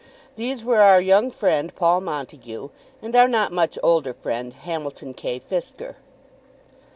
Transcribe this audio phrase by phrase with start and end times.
[0.35, 2.69] These were our young friend Paul Montague,
[3.03, 5.39] and our not much older friend Hamilton K.
[5.39, 5.93] Fisker.